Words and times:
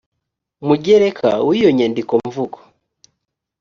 mugereka 0.67 1.29
w 1.47 1.49
iyo 1.57 1.69
nyandikomvugo 1.77 2.57